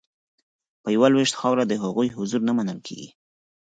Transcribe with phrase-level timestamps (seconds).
[0.81, 3.09] په یوه لوېشت خاوره د هغوی حضور نه منل کیږي